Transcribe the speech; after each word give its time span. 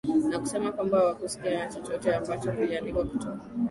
na 0.29 0.39
kusema 0.39 0.71
kwamba 0.71 0.97
hawahusiki 0.97 1.49
na 1.49 1.67
chochote 1.67 2.15
ambacho 2.15 2.51
kiliandikwa 2.51 3.05
kutoa 3.05 3.39